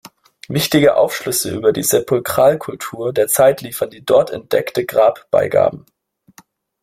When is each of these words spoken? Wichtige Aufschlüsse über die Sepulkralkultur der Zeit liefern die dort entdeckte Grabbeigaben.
Wichtige 0.47 0.95
Aufschlüsse 0.95 1.53
über 1.55 1.73
die 1.73 1.83
Sepulkralkultur 1.83 3.13
der 3.13 3.27
Zeit 3.27 3.61
liefern 3.61 3.91
die 3.91 4.03
dort 4.03 4.31
entdeckte 4.31 4.83
Grabbeigaben. 4.83 5.85